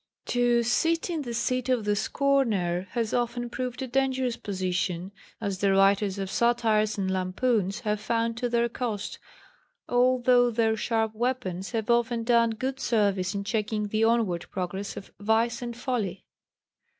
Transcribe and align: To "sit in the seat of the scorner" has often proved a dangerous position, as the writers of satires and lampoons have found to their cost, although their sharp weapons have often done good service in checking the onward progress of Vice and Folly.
To 0.33 0.63
"sit 0.63 1.11
in 1.11 1.21
the 1.21 1.33
seat 1.35 1.69
of 1.69 1.85
the 1.85 1.95
scorner" 1.95 2.87
has 2.93 3.13
often 3.13 3.51
proved 3.51 3.83
a 3.83 3.87
dangerous 3.87 4.35
position, 4.35 5.11
as 5.39 5.59
the 5.59 5.73
writers 5.73 6.17
of 6.17 6.31
satires 6.31 6.97
and 6.97 7.11
lampoons 7.11 7.81
have 7.81 8.01
found 8.01 8.35
to 8.37 8.49
their 8.49 8.67
cost, 8.67 9.19
although 9.87 10.49
their 10.49 10.75
sharp 10.75 11.13
weapons 11.13 11.69
have 11.73 11.91
often 11.91 12.23
done 12.23 12.49
good 12.49 12.79
service 12.79 13.35
in 13.35 13.43
checking 13.43 13.89
the 13.89 14.03
onward 14.03 14.47
progress 14.49 14.97
of 14.97 15.11
Vice 15.19 15.61
and 15.61 15.77
Folly. 15.77 16.25